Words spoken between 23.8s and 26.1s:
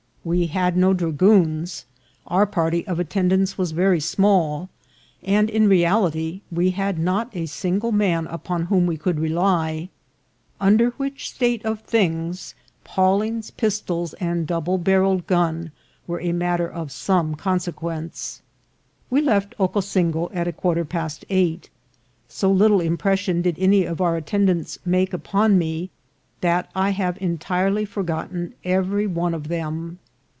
of our attendants make upon me,